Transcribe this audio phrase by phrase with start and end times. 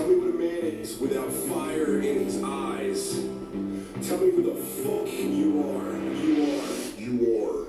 [0.00, 3.20] Tell me what a man is without fire in his eyes.
[4.00, 5.92] Tell me who the fuck you are.
[6.24, 6.96] You are.
[6.96, 7.14] You
[7.44, 7.66] are.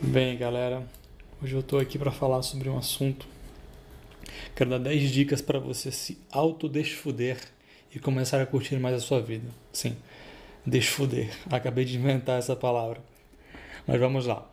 [0.00, 0.82] Bem, galera,
[1.42, 3.26] hoje eu tô aqui para falar sobre um assunto.
[4.56, 7.38] Quero dar 10 dicas para você se autodesfuder
[7.94, 9.50] e começar a curtir mais a sua vida.
[9.74, 9.94] Sim,
[10.64, 11.28] desfuder.
[11.50, 12.98] Acabei de inventar essa palavra.
[13.86, 14.48] Mas vamos lá.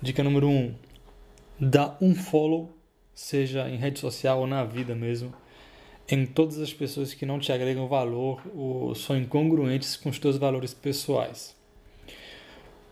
[0.00, 0.50] Dica número 1.
[0.50, 0.74] Um,
[1.58, 2.70] dá um follow,
[3.14, 5.32] seja em rede social ou na vida mesmo,
[6.08, 10.36] em todas as pessoas que não te agregam valor ou são incongruentes com os teus
[10.36, 11.56] valores pessoais.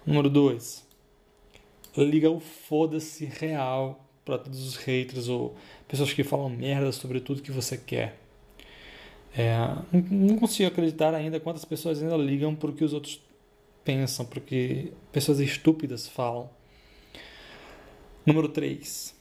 [0.07, 0.85] Número 2
[2.03, 5.55] liga o foda-se real para todos os haters ou
[5.87, 8.19] pessoas que falam merda sobre tudo que você quer.
[9.37, 9.55] É,
[10.11, 13.21] não consigo acreditar ainda quantas pessoas ainda ligam o que os outros
[13.85, 16.49] pensam, porque pessoas estúpidas falam.
[18.27, 19.15] Número 3.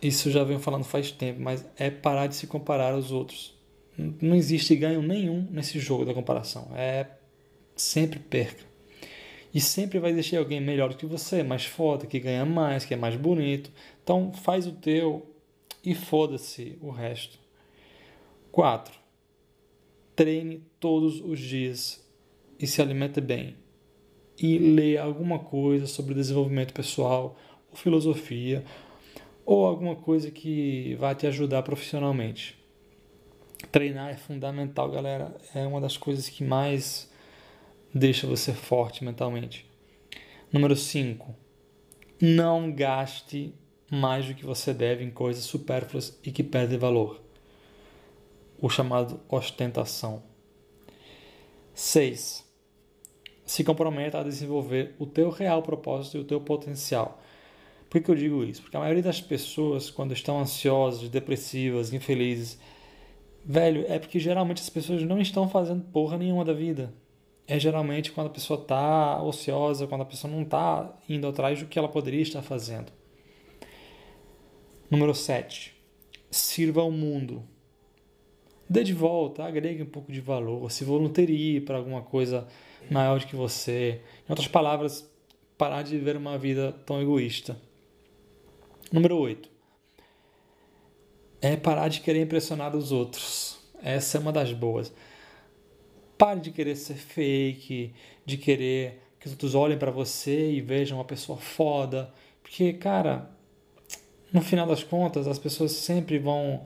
[0.00, 3.54] Isso já venho falando faz tempo, mas é parar de se comparar aos outros.
[3.96, 6.70] Não existe ganho nenhum nesse jogo da comparação.
[6.76, 7.06] É
[7.74, 8.64] sempre perca.
[9.52, 12.92] E sempre vai existir alguém melhor do que você, mais foda, que ganha mais, que
[12.92, 13.72] é mais bonito.
[14.02, 15.34] Então faz o teu
[15.82, 17.38] e foda-se o resto.
[18.52, 18.94] 4.
[20.14, 22.06] Treine todos os dias
[22.58, 23.56] e se alimente bem.
[24.38, 27.38] E leia alguma coisa sobre desenvolvimento pessoal,
[27.76, 28.64] filosofia,
[29.44, 32.58] ou alguma coisa que vai te ajudar profissionalmente.
[33.70, 35.36] Treinar é fundamental, galera.
[35.54, 37.10] É uma das coisas que mais
[37.94, 39.66] deixa você forte mentalmente.
[40.52, 41.34] Número 5.
[42.20, 43.54] Não gaste
[43.90, 47.20] mais do que você deve em coisas supérfluas e que perdem valor.
[48.60, 50.22] O chamado ostentação.
[51.74, 52.44] 6.
[53.44, 57.22] Se comprometa a desenvolver o teu real propósito e o teu potencial.
[57.88, 58.62] Por que eu digo isso?
[58.62, 62.58] Porque a maioria das pessoas, quando estão ansiosas, depressivas, infelizes,
[63.44, 66.92] velho, é porque geralmente as pessoas não estão fazendo porra nenhuma da vida
[67.46, 71.66] é geralmente quando a pessoa está ociosa, quando a pessoa não está indo atrás do
[71.66, 72.92] que ela poderia estar fazendo.
[74.90, 75.74] Número 7.
[76.30, 77.44] Sirva ao mundo.
[78.68, 82.48] Dê de volta, agregue um pouco de valor, se voluntarie para alguma coisa
[82.90, 84.00] maior do que você.
[84.28, 85.08] Em outras palavras,
[85.56, 87.56] parar de viver uma vida tão egoísta.
[88.92, 89.48] Número 8.
[91.40, 93.58] É parar de querer impressionar os outros.
[93.82, 94.92] Essa é uma das boas.
[96.16, 97.92] Pare de querer ser fake,
[98.24, 102.12] de querer que os outros olhem para você e vejam uma pessoa foda.
[102.42, 103.30] Porque, cara,
[104.32, 106.64] no final das contas, as pessoas sempre vão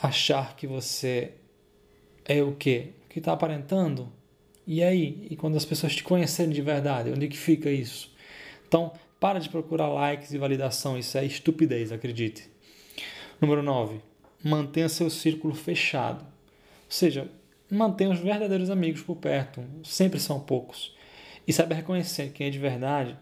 [0.00, 1.32] achar que você
[2.24, 2.92] é o quê?
[3.04, 4.12] O que está aparentando?
[4.66, 5.26] E aí?
[5.30, 8.12] E quando as pessoas te conhecerem de verdade, onde que fica isso?
[8.66, 12.50] Então, para de procurar likes e validação, isso é estupidez, acredite.
[13.40, 14.00] Número 9.
[14.42, 16.24] Mantenha seu círculo fechado.
[16.24, 17.30] Ou seja,
[17.70, 20.96] mantenha os verdadeiros amigos por perto, sempre são poucos.
[21.46, 23.16] E saber reconhecer quem é de verdade,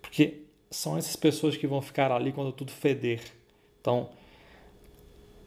[0.00, 0.40] porque
[0.70, 3.20] são essas pessoas que vão ficar ali quando tudo feder.
[3.78, 4.08] Então,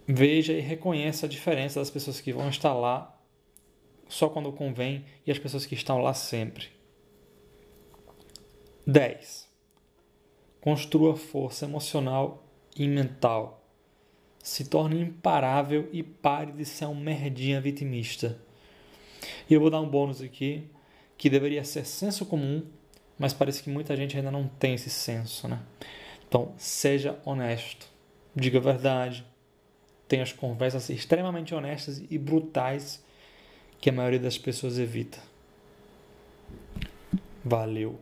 [0.07, 3.19] veja e reconheça a diferença das pessoas que vão estar lá
[4.07, 6.67] só quando convém e as pessoas que estão lá sempre.
[8.85, 9.54] 10.
[10.65, 12.43] Construa força emocional
[12.75, 13.63] e mental.
[14.41, 18.39] Se torne imparável e pare de ser um merdinha vitimista.
[19.47, 20.67] E eu vou dar um bônus aqui,
[21.19, 22.65] que deveria ser senso comum,
[23.15, 25.61] mas parece que muita gente ainda não tem esse senso, né?
[26.27, 27.87] Então, seja honesto,
[28.35, 29.23] diga a verdade,
[30.07, 33.05] tenha as conversas extremamente honestas e brutais
[33.79, 35.19] que a maioria das pessoas evita.
[37.43, 37.99] Valeu!